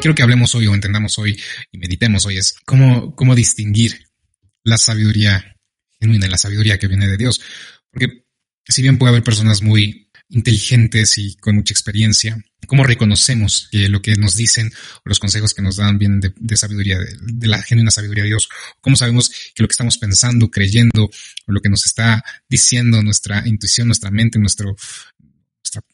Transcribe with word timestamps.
quiero 0.00 0.14
que 0.14 0.22
hablemos 0.22 0.54
hoy 0.54 0.66
o 0.66 0.74
entendamos 0.74 1.18
hoy 1.18 1.38
y 1.70 1.78
meditemos 1.78 2.26
hoy 2.26 2.38
es 2.38 2.56
cómo, 2.64 3.14
cómo 3.14 3.34
distinguir 3.34 4.06
la 4.64 4.78
sabiduría 4.78 5.56
genuina, 6.00 6.26
la 6.26 6.38
sabiduría 6.38 6.78
que 6.78 6.88
viene 6.88 7.06
de 7.06 7.16
Dios. 7.16 7.40
Porque 7.90 8.24
si 8.66 8.82
bien 8.82 8.98
puede 8.98 9.10
haber 9.10 9.22
personas 9.22 9.62
muy 9.62 10.10
inteligentes 10.28 11.18
y 11.18 11.36
con 11.36 11.56
mucha 11.56 11.74
experiencia, 11.74 12.42
¿cómo 12.66 12.84
reconocemos 12.84 13.68
que 13.70 13.88
lo 13.88 14.00
que 14.00 14.14
nos 14.16 14.36
dicen 14.36 14.72
o 14.98 15.02
los 15.08 15.18
consejos 15.18 15.54
que 15.54 15.62
nos 15.62 15.76
dan 15.76 15.98
vienen 15.98 16.20
de, 16.20 16.56
sabiduría, 16.56 16.98
de, 16.98 17.46
la 17.46 17.62
genuina 17.62 17.90
sabiduría 17.90 18.24
de 18.24 18.30
Dios? 18.30 18.48
¿Cómo 18.80 18.96
sabemos 18.96 19.30
que 19.54 19.62
lo 19.62 19.68
que 19.68 19.72
estamos 19.72 19.98
pensando, 19.98 20.50
creyendo, 20.50 21.04
o 21.04 21.52
lo 21.52 21.60
que 21.60 21.68
nos 21.68 21.84
está 21.84 22.24
diciendo 22.48 23.02
nuestra 23.02 23.46
intuición, 23.46 23.88
nuestra 23.88 24.10
mente, 24.10 24.38
nuestra 24.38 24.66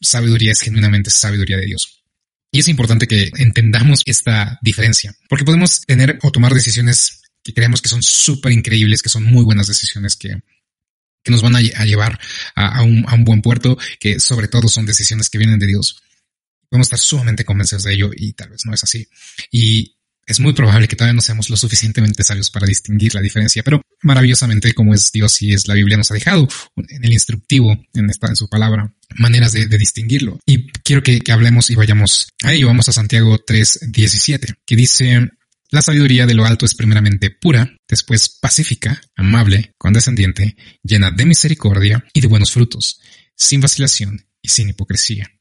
sabiduría 0.01 0.51
es 0.51 0.61
genuinamente 0.61 1.09
sabiduría 1.09 1.57
de 1.57 1.65
Dios? 1.65 1.96
Y 2.51 2.59
es 2.59 2.67
importante 2.67 3.07
que 3.07 3.31
entendamos 3.37 4.03
esta 4.05 4.57
diferencia, 4.61 5.15
porque 5.29 5.45
podemos 5.45 5.81
tener 5.81 6.17
o 6.23 6.31
tomar 6.31 6.53
decisiones 6.53 7.21
que 7.43 7.53
creemos 7.53 7.81
que 7.81 7.89
son 7.89 8.01
súper 8.01 8.51
increíbles, 8.51 9.01
que 9.01 9.09
son 9.09 9.23
muy 9.23 9.43
buenas 9.43 9.67
decisiones, 9.67 10.15
que 10.15 10.41
nos 11.29 11.41
van 11.41 11.55
a, 11.55 11.61
llevar 11.61 12.19
a, 12.55 12.81
un, 12.83 13.05
buen 13.23 13.41
puerto, 13.41 13.77
que 13.99 14.19
sobre 14.19 14.47
todo 14.47 14.67
son 14.67 14.85
decisiones 14.85 15.29
que 15.29 15.37
vienen 15.37 15.59
de 15.59 15.67
Dios. 15.67 16.01
Podemos 16.69 16.87
estar 16.87 16.99
sumamente 16.99 17.45
convencidos 17.45 17.83
de 17.83 17.93
ello 17.93 18.11
y 18.15 18.33
tal 18.33 18.49
vez 18.49 18.65
no 18.65 18.73
es 18.73 18.83
así. 18.83 19.07
Y 19.51 19.96
es 20.27 20.41
muy 20.41 20.53
probable 20.53 20.87
que 20.89 20.97
todavía 20.97 21.15
no 21.15 21.21
seamos 21.21 21.49
lo 21.49 21.55
suficientemente 21.55 22.21
sabios 22.21 22.51
para 22.51 22.67
distinguir 22.67 23.15
la 23.15 23.21
diferencia, 23.21 23.63
pero 23.63 23.81
maravillosamente 24.03 24.73
como 24.73 24.93
es 24.93 25.11
Dios 25.11 25.41
y 25.41 25.53
es 25.53 25.67
la 25.67 25.73
Biblia 25.73 25.95
nos 25.95 26.11
ha 26.11 26.15
dejado 26.15 26.47
en 26.75 27.03
el 27.03 27.13
instructivo, 27.13 27.77
en 27.93 28.09
esta, 28.09 28.27
en 28.27 28.35
su 28.35 28.49
palabra, 28.49 28.93
maneras 29.15 29.53
de, 29.53 29.65
distinguirlo. 29.77 30.39
Y 30.45 30.69
quiero 30.83 31.01
que, 31.01 31.21
que, 31.21 31.31
hablemos 31.31 31.69
y 31.69 31.75
vayamos 31.75 32.27
a 32.43 32.53
ello. 32.53 32.67
Vamos 32.67 32.89
a 32.89 32.91
Santiago 32.91 33.37
3.17, 33.37 34.55
que 34.65 34.75
dice, 34.75 35.29
la 35.69 35.81
sabiduría 35.81 36.25
de 36.25 36.33
lo 36.33 36.45
alto 36.45 36.65
es 36.65 36.75
primeramente 36.75 37.31
pura, 37.31 37.77
después 37.87 38.27
pacífica, 38.27 39.01
amable, 39.15 39.73
condescendiente, 39.77 40.57
llena 40.83 41.11
de 41.11 41.25
misericordia 41.25 42.05
y 42.13 42.19
de 42.19 42.27
buenos 42.27 42.51
frutos, 42.51 42.99
sin 43.35 43.61
vacilación 43.61 44.25
y 44.41 44.49
sin 44.49 44.69
hipocresía. 44.69 45.31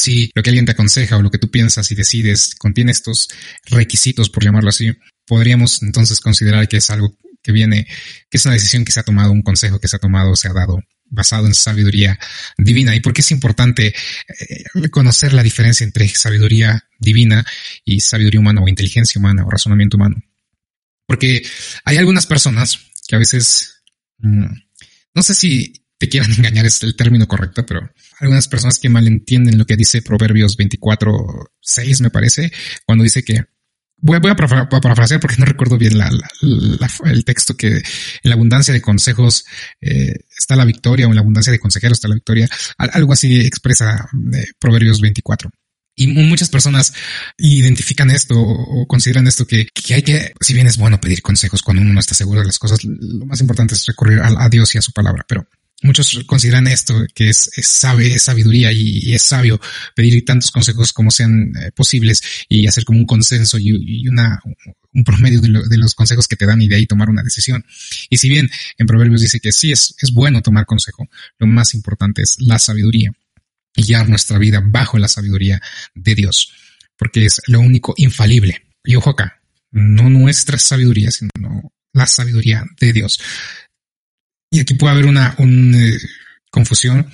Si 0.00 0.30
lo 0.34 0.42
que 0.42 0.50
alguien 0.50 0.66
te 0.66 0.72
aconseja 0.72 1.16
o 1.16 1.22
lo 1.22 1.30
que 1.30 1.38
tú 1.38 1.50
piensas 1.50 1.90
y 1.90 1.94
decides 1.94 2.54
contiene 2.54 2.90
estos 2.90 3.28
requisitos, 3.66 4.30
por 4.30 4.42
llamarlo 4.42 4.70
así, 4.70 4.92
podríamos 5.26 5.82
entonces 5.82 6.20
considerar 6.20 6.68
que 6.68 6.78
es 6.78 6.90
algo 6.90 7.16
que 7.42 7.52
viene, 7.52 7.86
que 8.30 8.38
es 8.38 8.44
una 8.44 8.54
decisión 8.54 8.84
que 8.84 8.92
se 8.92 9.00
ha 9.00 9.02
tomado, 9.02 9.32
un 9.32 9.42
consejo 9.42 9.78
que 9.78 9.88
se 9.88 9.96
ha 9.96 9.98
tomado, 9.98 10.34
se 10.36 10.48
ha 10.48 10.52
dado 10.52 10.80
basado 11.10 11.46
en 11.46 11.54
sabiduría 11.54 12.18
divina. 12.56 12.94
¿Y 12.94 13.00
por 13.00 13.12
qué 13.12 13.20
es 13.20 13.30
importante 13.30 13.88
eh, 13.88 14.64
reconocer 14.74 15.32
la 15.32 15.42
diferencia 15.42 15.84
entre 15.84 16.08
sabiduría 16.08 16.88
divina 16.98 17.44
y 17.84 18.00
sabiduría 18.00 18.40
humana 18.40 18.62
o 18.62 18.68
inteligencia 18.68 19.18
humana 19.18 19.44
o 19.44 19.50
razonamiento 19.50 19.96
humano? 19.96 20.16
Porque 21.06 21.42
hay 21.84 21.96
algunas 21.96 22.26
personas 22.26 22.78
que 23.06 23.16
a 23.16 23.18
veces, 23.18 23.82
mm, 24.18 24.46
no 25.14 25.22
sé 25.22 25.34
si 25.34 25.79
quieran 26.10 26.32
engañar 26.32 26.66
es 26.66 26.82
el 26.82 26.94
término 26.94 27.26
correcto, 27.26 27.64
pero 27.64 27.90
algunas 28.18 28.46
personas 28.48 28.78
que 28.78 28.90
malentienden 28.90 29.56
lo 29.56 29.64
que 29.64 29.76
dice 29.76 30.02
Proverbios 30.02 30.56
24, 30.58 31.52
6 31.60 32.00
me 32.02 32.10
parece, 32.10 32.52
cuando 32.84 33.04
dice 33.04 33.22
que 33.22 33.46
Voy, 34.02 34.16
a, 34.16 34.20
parafrasear 34.20 35.20
porque 35.20 35.36
no 35.36 35.44
recuerdo 35.44 35.76
bien 35.76 35.92
el 37.04 37.24
texto 37.24 37.54
que 37.54 37.68
en 37.68 37.82
la 38.22 38.34
abundancia 38.34 38.72
de 38.72 38.80
consejos 38.80 39.44
eh, 39.80 40.14
está 40.38 40.56
la 40.56 40.64
victoria 40.64 41.06
o 41.06 41.10
en 41.10 41.16
la 41.16 41.20
abundancia 41.20 41.52
de 41.52 41.58
consejeros 41.58 41.98
está 41.98 42.08
la 42.08 42.14
victoria. 42.14 42.48
Algo 42.78 43.12
así 43.12 43.40
expresa 43.40 44.08
eh, 44.32 44.44
Proverbios 44.58 45.02
24. 45.02 45.50
Y 45.96 46.06
muchas 46.06 46.48
personas 46.48 46.94
identifican 47.36 48.10
esto 48.10 48.40
o 48.40 48.86
consideran 48.86 49.26
esto 49.26 49.46
que, 49.46 49.68
hay 49.92 50.02
que, 50.02 50.32
si 50.40 50.54
bien 50.54 50.66
es 50.66 50.78
bueno 50.78 50.98
pedir 50.98 51.20
consejos 51.20 51.60
cuando 51.62 51.82
uno 51.82 51.92
no 51.92 52.00
está 52.00 52.14
seguro 52.14 52.40
de 52.40 52.46
las 52.46 52.58
cosas, 52.58 52.78
lo 52.84 53.26
más 53.26 53.42
importante 53.42 53.74
es 53.74 53.84
recurrir 53.84 54.20
a 54.22 54.48
Dios 54.48 54.74
y 54.74 54.78
a 54.78 54.82
su 54.82 54.92
palabra. 54.92 55.26
Pero 55.28 55.46
Muchos 55.82 56.24
consideran 56.26 56.66
esto 56.66 56.94
que 57.14 57.30
es, 57.30 57.50
sabe, 57.62 58.18
sabiduría 58.18 58.70
y, 58.70 59.14
es 59.14 59.22
sabio 59.22 59.58
pedir 59.94 60.24
tantos 60.24 60.50
consejos 60.50 60.92
como 60.92 61.10
sean 61.10 61.52
eh, 61.56 61.70
posibles 61.74 62.22
y 62.48 62.66
hacer 62.66 62.84
como 62.84 62.98
un 62.98 63.06
consenso 63.06 63.58
y, 63.58 64.06
una, 64.06 64.40
un 64.92 65.04
promedio 65.04 65.40
de, 65.40 65.78
los 65.78 65.94
consejos 65.94 66.28
que 66.28 66.36
te 66.36 66.44
dan 66.44 66.60
y 66.60 66.68
de 66.68 66.76
ahí 66.76 66.86
tomar 66.86 67.08
una 67.08 67.22
decisión. 67.22 67.64
Y 68.10 68.18
si 68.18 68.28
bien 68.28 68.50
en 68.76 68.86
Proverbios 68.86 69.22
dice 69.22 69.40
que 69.40 69.52
sí 69.52 69.72
es, 69.72 69.94
es 70.02 70.12
bueno 70.12 70.42
tomar 70.42 70.66
consejo, 70.66 71.08
lo 71.38 71.46
más 71.46 71.72
importante 71.72 72.22
es 72.22 72.36
la 72.40 72.58
sabiduría 72.58 73.12
guiar 73.74 74.08
nuestra 74.08 74.38
vida 74.38 74.62
bajo 74.62 74.98
la 74.98 75.08
sabiduría 75.08 75.60
de 75.94 76.14
Dios, 76.14 76.52
porque 76.96 77.24
es 77.24 77.40
lo 77.46 77.60
único 77.60 77.94
infalible. 77.96 78.66
Y 78.84 78.96
ojo 78.96 79.10
acá, 79.10 79.40
no 79.70 80.10
nuestra 80.10 80.58
sabiduría, 80.58 81.10
sino 81.10 81.30
la 81.92 82.06
sabiduría 82.06 82.64
de 82.78 82.92
Dios. 82.92 83.20
Y 84.50 84.60
aquí 84.60 84.74
puede 84.74 84.94
haber 84.94 85.06
una, 85.06 85.36
eh, 85.38 85.98
confusión 86.50 87.08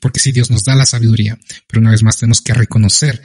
porque 0.00 0.20
si 0.20 0.30
Dios 0.30 0.48
nos 0.50 0.62
da 0.62 0.76
la 0.76 0.86
sabiduría, 0.86 1.36
pero 1.66 1.80
una 1.80 1.90
vez 1.90 2.04
más 2.04 2.18
tenemos 2.18 2.40
que 2.40 2.54
reconocer 2.54 3.20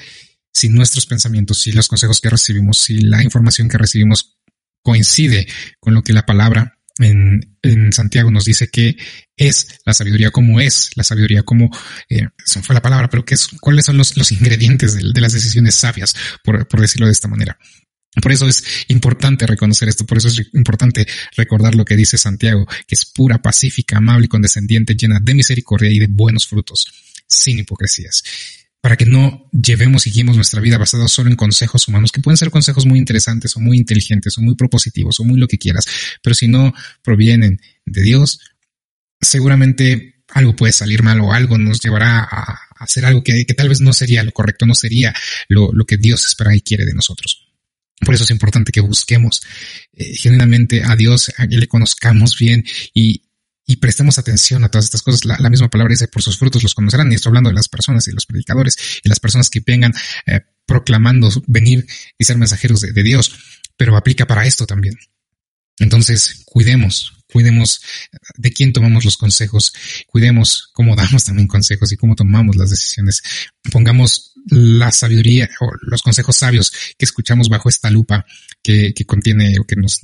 si 0.52 0.70
nuestros 0.70 1.06
pensamientos, 1.06 1.62
si 1.62 1.72
los 1.72 1.88
consejos 1.88 2.20
que 2.20 2.32
recibimos, 2.32 2.80
si 2.80 3.02
la 3.02 3.22
información 3.22 3.70
que 3.70 3.78
recibimos 3.78 4.40
coincide 4.82 5.48
con 5.80 5.94
lo 5.94 6.02
que 6.02 6.14
la 6.14 6.26
palabra 6.26 6.80
en, 6.98 7.56
Santiago 7.92 8.32
nos 8.32 8.46
dice 8.46 8.70
que 8.70 8.98
es 9.36 9.80
la 9.86 9.94
sabiduría, 9.94 10.32
cómo 10.32 10.60
es 10.60 10.90
la 10.96 11.04
sabiduría, 11.04 11.44
cómo, 11.44 11.70
eh, 12.10 12.28
eso 12.44 12.64
fue 12.64 12.74
la 12.74 12.82
palabra, 12.82 13.08
pero 13.10 13.24
qué 13.24 13.36
es, 13.36 13.50
cuáles 13.60 13.86
son 13.86 13.98
los, 13.98 14.32
ingredientes 14.32 14.96
de, 14.96 15.22
las 15.22 15.34
decisiones 15.34 15.76
sabias, 15.76 16.16
por 16.44 16.82
decirlo 16.82 17.06
de 17.06 17.12
esta 17.12 17.28
manera. 17.28 17.60
Por 18.22 18.32
eso 18.32 18.48
es 18.48 18.64
importante 18.88 19.46
reconocer 19.46 19.90
esto, 19.90 20.06
por 20.06 20.18
eso 20.18 20.28
es 20.28 20.50
importante 20.54 21.08
recordar 21.36 21.76
lo 21.76 21.86
que 21.86 21.96
dice 21.96 22.18
Santiago, 22.18 22.66
que 22.88 22.96
es 22.96 23.06
pura, 23.06 23.42
pacífica, 23.42 23.98
amable 23.98 24.26
y 24.26 24.30
condescendiente, 24.30 24.96
llena 24.96 25.20
de 25.22 25.34
misericordia 25.34 25.92
y 25.92 26.00
de 26.00 26.08
buenos 26.08 26.48
frutos, 26.48 26.88
sin 27.28 27.60
hipocresías. 27.60 28.24
Para 28.82 28.96
que 28.96 29.06
no 29.06 29.50
llevemos 29.52 30.08
y 30.08 30.12
guiemos 30.12 30.36
nuestra 30.36 30.62
vida 30.62 30.78
basada 30.78 31.08
solo 31.08 31.30
en 31.30 31.36
consejos 31.36 31.88
humanos, 31.88 32.12
que 32.12 32.22
pueden 32.22 32.38
ser 32.38 32.52
consejos 32.52 32.86
muy 32.86 33.00
interesantes 33.00 33.56
o 33.58 33.60
muy 33.60 33.78
inteligentes 33.78 34.38
o 34.38 34.42
muy 34.42 34.56
propositivos 34.56 35.20
o 35.20 35.24
muy 35.24 35.40
lo 35.40 35.48
que 35.48 35.58
quieras, 35.58 35.86
pero 36.22 36.34
si 36.34 36.48
no 36.48 36.74
provienen 37.04 37.60
de 37.86 38.02
Dios, 38.02 38.40
seguramente 39.20 40.16
algo 40.30 40.56
puede 40.56 40.74
salir 40.74 41.04
mal 41.04 41.20
o 41.22 41.34
algo 41.34 41.58
nos 41.58 41.82
llevará 41.82 42.28
a 42.30 42.60
hacer 42.80 43.06
algo 43.06 43.24
que, 43.24 43.46
tal 43.56 43.70
vez 43.70 43.82
no 43.82 43.94
sería 43.94 44.24
lo 44.24 44.32
correcto, 44.32 44.66
no 44.66 44.76
sería 44.76 45.14
lo, 45.50 45.72
lo 45.74 45.86
que 45.86 45.98
Dios 45.98 46.26
espera 46.26 46.56
y 46.56 46.62
quiere 46.62 46.86
de 46.86 46.94
nosotros. 46.94 47.47
Por 48.00 48.14
eso 48.14 48.24
es 48.24 48.32
importante 48.32 48.72
que 48.72 48.82
busquemos 48.82 49.42
eh, 49.94 50.16
genuinamente 50.16 50.84
a 50.84 50.96
Dios, 50.96 51.32
a 51.38 51.48
que 51.48 51.58
le 51.58 51.68
conozcamos 51.68 52.38
bien 52.38 52.64
y, 52.94 53.24
y 53.66 53.78
prestemos 53.78 54.18
atención 54.20 54.64
a 54.64 54.70
todas 54.70 54.86
estas 54.86 55.02
cosas. 55.02 55.26
La, 55.26 55.50
misma 55.50 55.70
palabra 55.70 55.92
dice, 55.92 56.08
por 56.08 56.22
sus 56.22 56.38
frutos 56.38 56.64
los 56.64 56.76
conocerán. 56.76 57.12
Y 57.12 57.16
estoy 57.16 57.32
hablando 57.32 57.50
de 57.50 57.56
las 57.56 57.70
personas 57.70 58.08
y 58.08 58.12
los 58.12 58.26
predicadores 58.26 58.78
y 59.04 59.10
las 59.10 59.20
personas 59.20 59.50
que 59.50 59.62
vengan 59.66 59.94
eh, 60.26 60.42
proclamando 60.66 61.30
venir 61.48 61.88
y 62.18 62.24
ser 62.24 62.38
mensajeros 62.38 62.82
de, 62.82 62.92
de 62.92 63.04
Dios. 63.04 63.34
Pero 63.76 63.98
aplica 63.98 64.28
para 64.28 64.46
esto 64.46 64.66
también. 64.66 64.98
Entonces, 65.80 66.44
cuidemos, 66.46 67.24
cuidemos 67.32 67.82
de 68.36 68.52
quién 68.52 68.74
tomamos 68.74 69.06
los 69.06 69.18
consejos, 69.18 69.74
cuidemos 70.08 70.70
cómo 70.74 70.96
damos 70.96 71.26
también 71.26 71.48
consejos 71.48 71.92
y 71.92 71.98
cómo 71.98 72.16
tomamos 72.16 72.56
las 72.56 72.70
decisiones. 72.70 73.22
Pongamos 73.72 74.34
la 74.50 74.92
sabiduría 74.92 75.50
o 75.60 75.72
los 75.82 76.02
consejos 76.02 76.36
sabios 76.36 76.72
que 76.98 77.06
escuchamos 77.06 77.50
bajo 77.50 77.70
esta 77.70 77.90
lupa 77.90 78.26
que, 78.62 78.94
contiene 79.06 79.56
o 79.60 79.64
que 79.66 79.76
nos, 79.76 80.00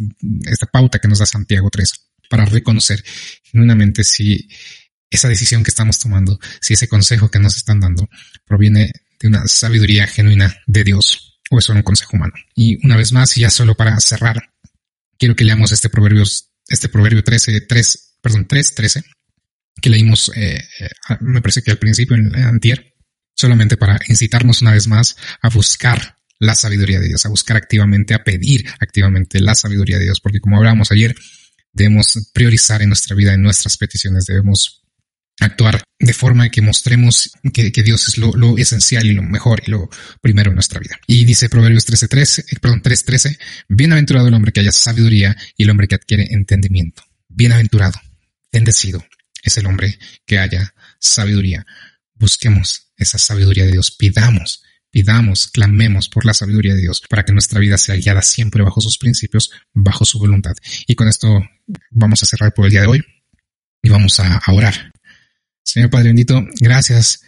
esta 0.45 0.65
pauta 0.67 0.99
que 0.99 1.07
nos 1.07 1.19
da 1.19 1.25
Santiago 1.25 1.69
3 1.69 1.93
para 2.29 2.45
reconocer 2.45 3.03
genuinamente 3.43 4.03
si 4.03 4.47
esa 5.09 5.29
decisión 5.29 5.63
que 5.63 5.69
estamos 5.69 5.99
tomando, 5.99 6.39
si 6.59 6.73
ese 6.73 6.87
consejo 6.87 7.29
que 7.29 7.39
nos 7.39 7.55
están 7.55 7.79
dando 7.79 8.09
proviene 8.45 8.91
de 9.19 9.27
una 9.27 9.47
sabiduría 9.47 10.07
genuina 10.07 10.55
de 10.65 10.83
Dios 10.83 11.39
o 11.51 11.59
es 11.59 11.65
solo 11.65 11.79
un 11.79 11.83
consejo 11.83 12.17
humano. 12.17 12.33
Y 12.55 12.83
una 12.85 12.97
vez 12.97 13.11
más, 13.11 13.35
ya 13.35 13.49
solo 13.49 13.75
para 13.75 13.99
cerrar, 13.99 14.41
quiero 15.17 15.35
que 15.35 15.43
leamos 15.43 15.71
este 15.71 15.89
proverbio, 15.89 16.23
este 16.67 16.89
proverbio 16.89 17.23
13, 17.23 17.61
3, 17.61 18.17
perdón, 18.21 18.47
3, 18.47 18.75
13, 18.75 19.03
que 19.81 19.89
leímos, 19.89 20.31
eh, 20.35 20.57
eh, 20.79 20.89
me 21.21 21.41
parece 21.41 21.61
que 21.61 21.71
al 21.71 21.77
principio 21.77 22.15
en 22.15 22.35
antier, 22.35 22.92
solamente 23.35 23.77
para 23.77 23.99
incitarnos 24.07 24.61
una 24.61 24.71
vez 24.71 24.87
más 24.87 25.15
a 25.41 25.49
buscar 25.49 26.17
la 26.39 26.55
sabiduría 26.55 26.99
de 26.99 27.07
Dios, 27.07 27.25
a 27.25 27.29
buscar 27.29 27.57
activamente, 27.57 28.13
a 28.13 28.23
pedir 28.23 28.65
activamente 28.79 29.39
la 29.39 29.55
sabiduría 29.55 29.97
de 29.97 30.05
Dios, 30.05 30.19
porque 30.19 30.39
como 30.39 30.57
hablábamos 30.57 30.91
ayer, 30.91 31.15
debemos 31.71 32.29
priorizar 32.33 32.81
en 32.81 32.89
nuestra 32.89 33.15
vida, 33.15 33.33
en 33.33 33.41
nuestras 33.41 33.77
peticiones, 33.77 34.25
debemos 34.25 34.83
actuar 35.39 35.83
de 35.99 36.13
forma 36.13 36.49
que 36.49 36.61
mostremos 36.61 37.31
que, 37.53 37.71
Dios 37.71 38.07
es 38.07 38.17
lo, 38.17 38.57
esencial 38.57 39.05
y 39.05 39.13
lo 39.13 39.23
mejor 39.23 39.63
y 39.65 39.71
lo 39.71 39.89
primero 40.21 40.51
en 40.51 40.55
nuestra 40.55 40.79
vida. 40.79 40.99
Y 41.07 41.25
dice 41.25 41.49
Proverbios 41.49 41.85
13, 41.85 42.41
eh, 42.41 42.59
perdón, 42.61 42.81
3.13, 42.81 43.39
bienaventurado 43.69 44.27
el 44.27 44.33
hombre 44.33 44.51
que 44.51 44.59
haya 44.59 44.71
sabiduría 44.71 45.35
y 45.57 45.63
el 45.63 45.69
hombre 45.69 45.87
que 45.87 45.95
adquiere 45.95 46.27
entendimiento. 46.29 47.03
Bienaventurado, 47.29 47.99
bendecido 48.51 49.03
es 49.43 49.57
el 49.57 49.65
hombre 49.65 49.97
que 50.25 50.39
haya 50.39 50.73
sabiduría. 50.99 51.65
Busquemos 52.15 52.82
esa 52.97 53.17
sabiduría 53.17 53.65
de 53.65 53.71
Dios, 53.71 53.91
pidamos, 53.91 54.63
pidamos, 54.91 55.47
clamemos 55.47 56.07
por 56.07 56.25
la 56.25 56.33
sabiduría 56.33 56.75
de 56.75 56.81
Dios 56.81 57.01
para 57.09 57.23
que 57.23 57.33
nuestra 57.33 57.59
vida 57.59 57.77
sea 57.77 57.95
guiada 57.95 58.21
siempre 58.21 58.63
bajo 58.63 58.79
sus 58.79 58.97
principios, 58.97 59.51
bajo 59.73 60.05
su 60.05 60.19
voluntad. 60.19 60.53
Y 60.87 60.95
con 60.95 61.07
esto 61.07 61.41
vamos 61.89 62.21
a 62.21 62.25
cerrar 62.25 62.53
por 62.53 62.65
el 62.65 62.71
día 62.71 62.81
de 62.81 62.87
hoy 62.87 63.03
y 63.81 63.89
vamos 63.89 64.19
a, 64.19 64.41
orar. 64.47 64.91
Señor 65.63 65.89
Padre 65.89 66.09
bendito, 66.09 66.45
gracias 66.59 67.23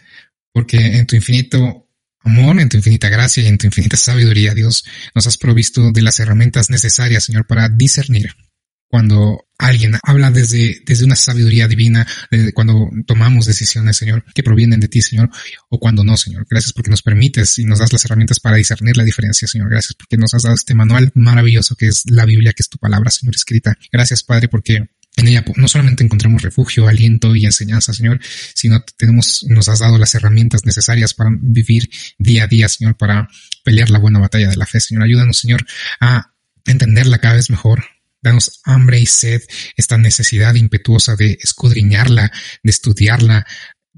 porque 0.52 0.78
en 0.78 1.06
tu 1.06 1.16
infinito 1.16 1.88
amor, 2.20 2.60
en 2.60 2.68
tu 2.68 2.76
infinita 2.76 3.08
gracia 3.08 3.42
y 3.42 3.46
en 3.46 3.58
tu 3.58 3.66
infinita 3.66 3.96
sabiduría, 3.96 4.54
Dios, 4.54 4.84
nos 5.14 5.26
has 5.26 5.36
provisto 5.36 5.90
de 5.92 6.02
las 6.02 6.20
herramientas 6.20 6.70
necesarias, 6.70 7.24
Señor, 7.24 7.46
para 7.46 7.68
discernir 7.68 8.34
cuando 8.88 9.45
alguien 9.58 9.94
habla 10.02 10.30
desde, 10.30 10.82
desde 10.84 11.04
una 11.04 11.16
sabiduría 11.16 11.68
divina, 11.68 12.06
cuando 12.54 12.90
tomamos 13.06 13.46
decisiones, 13.46 13.96
Señor, 13.96 14.24
que 14.34 14.42
provienen 14.42 14.80
de 14.80 14.88
ti, 14.88 15.02
Señor, 15.02 15.30
o 15.68 15.78
cuando 15.78 16.04
no, 16.04 16.16
Señor. 16.16 16.46
Gracias 16.48 16.72
porque 16.72 16.90
nos 16.90 17.02
permites 17.02 17.58
y 17.58 17.64
nos 17.64 17.78
das 17.78 17.92
las 17.92 18.04
herramientas 18.04 18.40
para 18.40 18.56
discernir 18.56 18.96
la 18.96 19.04
diferencia, 19.04 19.48
Señor. 19.48 19.70
Gracias 19.70 19.94
porque 19.94 20.16
nos 20.16 20.34
has 20.34 20.42
dado 20.42 20.54
este 20.54 20.74
manual 20.74 21.10
maravilloso 21.14 21.74
que 21.76 21.88
es 21.88 22.04
la 22.10 22.24
Biblia, 22.24 22.52
que 22.52 22.62
es 22.62 22.68
tu 22.68 22.78
palabra, 22.78 23.10
Señor, 23.10 23.34
escrita. 23.34 23.76
Gracias, 23.90 24.22
Padre, 24.22 24.48
porque 24.48 24.88
en 25.16 25.28
ella 25.28 25.44
no 25.56 25.66
solamente 25.66 26.04
encontramos 26.04 26.42
refugio, 26.42 26.86
aliento 26.86 27.34
y 27.34 27.46
enseñanza, 27.46 27.94
Señor, 27.94 28.20
sino 28.54 28.84
tenemos, 28.98 29.46
nos 29.48 29.68
has 29.68 29.78
dado 29.78 29.96
las 29.96 30.14
herramientas 30.14 30.66
necesarias 30.66 31.14
para 31.14 31.30
vivir 31.32 31.88
día 32.18 32.44
a 32.44 32.46
día, 32.46 32.68
Señor, 32.68 32.96
para 32.98 33.28
pelear 33.64 33.88
la 33.88 33.98
buena 33.98 34.18
batalla 34.18 34.48
de 34.48 34.56
la 34.56 34.66
fe, 34.66 34.78
Señor. 34.78 35.04
Ayúdanos, 35.04 35.38
Señor, 35.38 35.64
a 36.00 36.34
entenderla 36.66 37.18
cada 37.18 37.36
vez 37.36 37.48
mejor, 37.48 37.84
Danos 38.26 38.60
hambre 38.64 38.98
y 38.98 39.06
sed, 39.06 39.40
esta 39.76 39.96
necesidad 39.98 40.56
impetuosa 40.56 41.14
de 41.14 41.38
escudriñarla, 41.40 42.32
de 42.60 42.70
estudiarla 42.70 43.46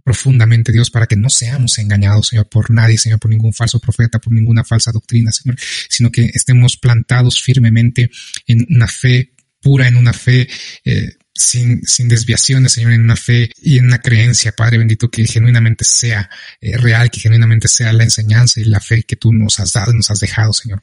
profundamente, 0.05 0.71
Dios, 0.71 0.91
para 0.91 1.07
que 1.07 1.17
no 1.17 1.31
seamos 1.31 1.79
engañados, 1.79 2.29
Señor, 2.29 2.47
por 2.51 2.71
nadie, 2.71 2.99
Señor, 2.99 3.21
por 3.21 3.31
ningún 3.31 3.55
falso 3.55 3.81
profeta, 3.81 4.19
por 4.19 4.35
ninguna 4.35 4.65
falsa 4.65 4.93
doctrina, 4.93 5.33
Señor, 5.33 5.57
sino 5.89 6.11
que 6.11 6.31
estemos 6.35 6.77
plantados 6.77 7.41
firmemente 7.41 8.11
en 8.47 8.67
una 8.69 8.87
fe 8.87 9.33
pura, 9.63 9.89
en 9.89 9.97
una 9.97 10.13
fe 10.13 10.47
eh, 10.85 11.17
sin, 11.35 11.83
sin, 11.87 12.07
desviaciones, 12.07 12.73
Señor, 12.73 12.93
en 12.93 13.01
una 13.01 13.17
fe 13.17 13.51
y 13.63 13.79
en 13.79 13.87
una 13.87 13.99
creencia, 13.99 14.53
Padre 14.53 14.77
bendito, 14.77 15.11
que 15.11 15.27
genuinamente 15.27 15.85
sea 15.85 16.29
eh, 16.61 16.77
real, 16.77 17.11
que 17.11 17.21
genuinamente 17.21 17.67
sea 17.67 17.95
la 17.95 18.05
enseñanza 18.05 18.61
y 18.61 18.65
la 18.65 18.81
fe 18.81 19.05
que 19.05 19.17
tú 19.17 19.33
nos 19.33 19.59
has 19.59 19.73
dado 19.73 19.93
y 19.93 19.97
nos 19.97 20.11
has 20.11 20.21
dejado, 20.21 20.53
Señor 20.53 20.83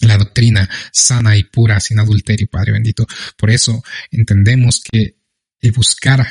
la 0.00 0.18
doctrina 0.18 0.68
sana 0.92 1.36
y 1.36 1.44
pura, 1.44 1.80
sin 1.80 1.98
adulterio, 1.98 2.48
Padre 2.48 2.72
bendito. 2.72 3.06
Por 3.36 3.50
eso 3.50 3.82
entendemos 4.10 4.80
que 4.80 5.16
el 5.60 5.72
buscar 5.72 6.26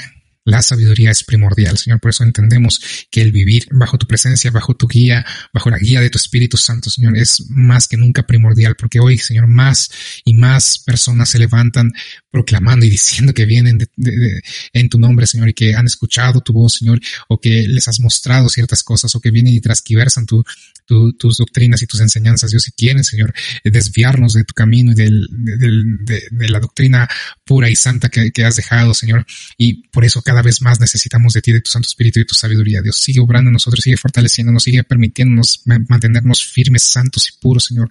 la 0.46 0.62
sabiduría 0.62 1.12
es 1.12 1.24
primordial, 1.24 1.78
Señor. 1.78 2.00
Por 2.00 2.10
eso 2.10 2.24
entendemos 2.24 2.82
que 3.12 3.22
el 3.22 3.32
vivir 3.32 3.68
bajo 3.72 3.98
tu 3.98 4.08
presencia, 4.08 4.52
bajo 4.52 4.76
tu 4.76 4.88
guía, 4.88 5.26
bajo 5.54 5.70
la 5.70 5.78
guía 5.78 6.02
de 6.02 6.10
tu 6.10 6.18
Espíritu 6.18 6.58
Santo, 6.58 6.90
Señor, 6.90 7.18
es 7.18 7.46
más 7.50 7.88
que 7.88 7.98
nunca 7.98 8.26
primordial, 8.26 8.76
porque 8.76 9.00
hoy, 9.00 9.18
Señor, 9.18 9.48
más 9.48 9.92
y 10.26 10.34
más 10.34 10.80
personas 10.80 11.30
se 11.30 11.40
levantan 11.40 11.92
proclamando 12.32 12.86
y 12.86 12.90
diciendo 12.90 13.34
que 13.34 13.46
vienen 13.46 13.80
en 14.74 14.90
tu 14.90 15.00
nombre, 15.00 15.28
Señor, 15.28 15.50
y 15.50 15.54
que 15.54 15.76
han 15.76 15.86
escuchado 15.86 16.42
tu 16.42 16.54
voz, 16.54 16.76
Señor, 16.76 17.00
o 17.28 17.40
que 17.40 17.68
les 17.68 17.88
has 17.88 18.00
mostrado 18.00 18.50
ciertas 18.50 18.84
cosas, 18.84 19.14
o 19.16 19.22
que 19.22 19.32
vienen 19.32 19.54
y 19.54 19.62
transquiversan 19.62 20.26
tu, 20.26 20.44
tus 20.86 21.38
doctrinas 21.38 21.82
y 21.82 21.88
tus 21.88 22.02
enseñanzas, 22.02 22.52
Dios, 22.52 22.64
si 22.64 22.72
quieren, 22.72 23.04
Señor, 23.04 23.34
desviarnos 23.64 24.34
de 24.34 24.44
tu 24.44 24.54
camino 24.54 24.92
y 24.92 24.96
de, 24.96 26.50
la 26.50 26.60
doctrina 26.60 27.08
pura 27.44 27.70
y 27.70 27.76
santa 27.76 28.10
que, 28.10 28.32
que, 28.32 28.46
has 28.46 28.56
dejado, 28.56 28.94
Señor. 28.94 29.26
Y 29.58 29.88
por 29.90 30.06
eso 30.06 30.22
cada 30.30 30.44
vez 30.44 30.62
más 30.62 30.80
necesitamos 30.80 31.34
de 31.34 31.42
ti, 31.42 31.52
de 31.52 31.62
tu 31.62 31.72
Santo 31.72 31.88
Espíritu 31.88 32.20
y 32.20 32.26
tu 32.26 32.36
sabiduría. 32.36 32.84
Dios, 32.84 32.98
sigue 32.98 33.20
obrando 33.20 33.50
en 33.50 33.54
nosotros, 33.54 33.84
sigue 33.84 33.98
fortaleciéndonos, 33.98 34.62
sigue 34.62 34.84
permitiéndonos 34.84 35.64
mantenernos 35.66 36.46
firmes, 36.46 36.84
santos 36.84 37.30
y 37.30 37.42
puros, 37.42 37.66
Señor. 37.66 37.90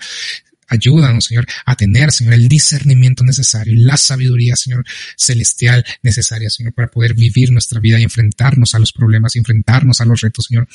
Ayúdanos, 0.68 1.24
Señor, 1.24 1.48
a 1.66 1.74
tener, 1.74 2.12
Señor, 2.12 2.34
el 2.34 2.46
discernimiento 2.46 3.24
necesario, 3.24 3.74
la 3.76 3.96
sabiduría, 3.96 4.54
Señor, 4.54 4.84
celestial 5.16 5.84
necesaria, 6.04 6.48
Señor, 6.48 6.74
para 6.74 6.86
poder 6.86 7.14
vivir 7.14 7.50
nuestra 7.50 7.80
vida 7.80 7.98
y 7.98 8.04
enfrentarnos 8.04 8.76
a 8.76 8.78
los 8.78 8.92
problemas, 8.92 9.34
y 9.34 9.40
enfrentarnos 9.40 10.00
a 10.00 10.04
los 10.04 10.20
retos, 10.20 10.44
Señor, 10.44 10.68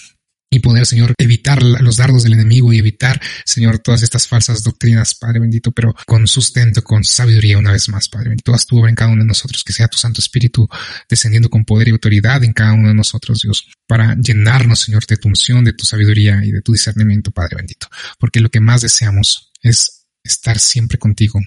y 0.54 0.60
poder, 0.60 0.86
Señor, 0.86 1.14
evitar 1.18 1.62
los 1.64 1.98
dardos 1.98 2.24
del 2.24 2.34
enemigo 2.34 2.72
y 2.72 2.80
evitar, 2.80 3.20
Señor, 3.46 3.80
todas 3.80 4.04
estas 4.04 4.28
falsas 4.28 4.64
doctrinas, 4.64 5.16
Padre 5.16 5.40
bendito, 5.40 5.72
pero 5.72 5.94
con 6.06 6.28
sustento, 6.28 6.84
con 6.84 7.04
sabiduría 7.04 7.58
una 7.58 7.72
vez 7.72 7.90
más, 7.90 8.10
Padre 8.10 8.30
bendito. 8.30 8.54
Haz 8.54 8.66
tu 8.66 8.80
obra 8.80 8.90
en 8.90 8.96
cada 8.96 9.12
uno 9.12 9.24
de 9.24 9.28
nosotros, 9.28 9.64
que 9.64 9.74
sea 9.74 9.88
tu 9.88 9.98
Santo 9.98 10.22
Espíritu 10.22 10.68
descendiendo 11.10 11.50
con 11.50 11.66
poder 11.66 11.88
y 11.88 11.92
autoridad 11.92 12.44
en 12.44 12.54
cada 12.54 12.74
uno 12.74 12.90
de 12.90 12.94
nosotros, 12.94 13.40
Dios, 13.42 13.68
para 13.88 14.16
llenarnos, 14.16 14.80
Señor, 14.80 15.06
de 15.06 15.18
tu 15.18 15.28
unción, 15.28 15.64
de 15.64 15.74
tu 15.74 15.86
sabiduría 15.86 16.42
y 16.44 16.52
de 16.52 16.62
tu 16.62 16.72
discernimiento, 16.72 17.32
Padre 17.32 17.58
bendito. 17.58 17.88
Porque 18.20 18.40
lo 18.40 18.50
que 18.50 18.60
más 18.60 18.82
deseamos 18.82 19.52
es 19.62 20.06
estar 20.24 20.60
siempre 20.60 20.98
contigo, 20.98 21.40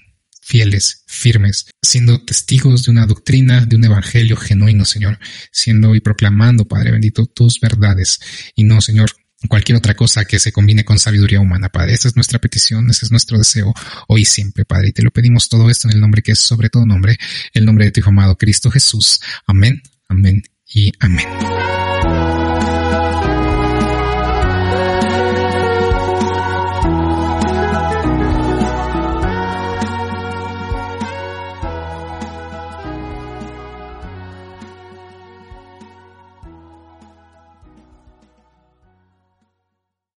fieles, 0.47 1.03
firmes, 1.07 1.67
siendo 1.81 2.23
testigos 2.23 2.83
de 2.83 2.91
una 2.91 3.05
doctrina, 3.05 3.65
de 3.65 3.75
un 3.75 3.83
evangelio 3.83 4.37
genuino, 4.37 4.85
Señor, 4.85 5.19
siendo 5.51 5.93
y 5.93 5.99
proclamando, 5.99 6.65
Padre 6.65 6.91
bendito, 6.91 7.25
tus 7.25 7.59
verdades 7.59 8.19
y 8.55 8.63
no, 8.63 8.79
Señor, 8.79 9.11
cualquier 9.49 9.77
otra 9.77 9.93
cosa 9.93 10.23
que 10.23 10.39
se 10.39 10.53
combine 10.53 10.85
con 10.85 10.99
sabiduría 10.99 11.41
humana, 11.41 11.67
Padre. 11.67 11.93
Esa 11.93 12.07
es 12.07 12.15
nuestra 12.15 12.39
petición, 12.39 12.89
ese 12.89 13.05
es 13.05 13.11
nuestro 13.11 13.37
deseo 13.37 13.73
hoy 14.07 14.21
y 14.21 14.25
siempre, 14.25 14.63
Padre. 14.63 14.89
Y 14.89 14.93
te 14.93 15.03
lo 15.03 15.11
pedimos 15.11 15.49
todo 15.49 15.69
esto 15.69 15.89
en 15.89 15.95
el 15.95 15.99
nombre 15.99 16.21
que 16.21 16.31
es 16.31 16.39
sobre 16.39 16.69
todo 16.69 16.85
nombre, 16.85 17.17
el 17.53 17.65
nombre 17.65 17.83
de 17.83 17.91
tu 17.91 17.99
Hijo 17.99 18.09
amado 18.09 18.37
Cristo 18.37 18.71
Jesús. 18.71 19.19
Amén, 19.45 19.81
amén 20.07 20.43
y 20.65 20.93
amén. 20.99 22.36